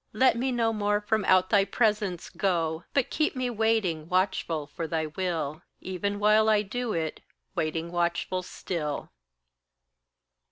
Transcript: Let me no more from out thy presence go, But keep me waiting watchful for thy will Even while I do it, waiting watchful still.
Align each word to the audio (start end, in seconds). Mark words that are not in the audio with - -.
Let 0.13 0.35
me 0.35 0.51
no 0.51 0.73
more 0.73 0.99
from 0.99 1.23
out 1.25 1.51
thy 1.51 1.63
presence 1.63 2.31
go, 2.31 2.85
But 2.91 3.11
keep 3.11 3.35
me 3.35 3.51
waiting 3.51 4.09
watchful 4.09 4.65
for 4.65 4.87
thy 4.87 5.05
will 5.05 5.61
Even 5.79 6.17
while 6.17 6.49
I 6.49 6.63
do 6.63 6.91
it, 6.93 7.21
waiting 7.53 7.91
watchful 7.91 8.41
still. 8.41 9.11